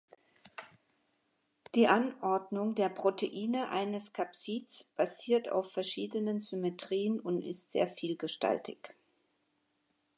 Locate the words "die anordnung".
1.75-2.73